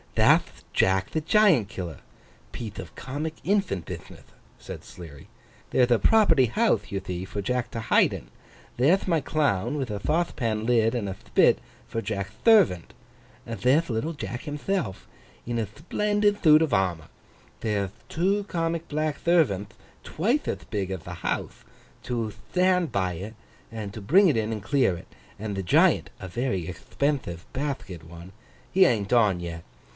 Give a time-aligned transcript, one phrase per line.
[0.15, 5.27] 'That'h Jack the Giant Killer—piethe of comic infant bithnith,' said Sleary.
[5.69, 8.27] 'There'th a property houthe, you thee, for Jack to hide in;
[8.77, 12.93] there'th my Clown with a thauthepan lid and a thpit, for Jack'th thervant;
[13.45, 15.05] there'th little Jack himthelf
[15.45, 17.07] in a thplendid thoot of armour;
[17.61, 19.69] there'th two comic black thervanth
[20.03, 21.63] twithe ath big ath the houthe,
[22.03, 23.35] to thtand by it
[23.71, 25.07] and to bring it in and clear it;
[25.37, 28.31] and the Giant (a very ecthpenthive bathket one),
[28.71, 29.63] he an't on yet.